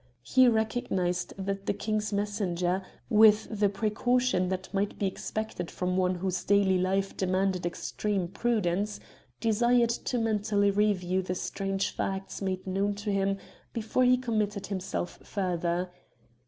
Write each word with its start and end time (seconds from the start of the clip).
He 0.23 0.47
recognized 0.47 1.31
that 1.37 1.67
the 1.67 1.75
King's 1.75 2.11
messenger, 2.11 2.81
with 3.07 3.47
the 3.59 3.69
precaution 3.69 4.49
that 4.49 4.67
might 4.73 4.97
be 4.97 5.05
expected 5.05 5.69
from 5.69 5.95
one 5.95 6.15
whose 6.15 6.43
daily 6.43 6.79
life 6.79 7.15
demanded 7.15 7.67
extreme 7.67 8.27
prudence, 8.27 8.99
desired 9.39 9.91
to 9.91 10.17
mentally 10.17 10.71
review 10.71 11.21
the 11.21 11.35
strange 11.35 11.91
facts 11.91 12.41
made 12.41 12.65
known 12.65 12.95
to 12.95 13.11
him 13.11 13.37
before 13.73 14.03
he 14.03 14.17
committed 14.17 14.65
himself 14.65 15.19
further. 15.21 15.91